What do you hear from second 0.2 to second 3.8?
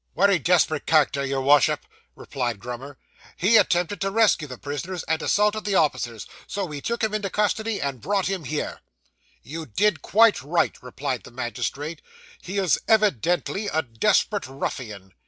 desp'rate ch'racter, your Wash up,' replied Grummer. 'He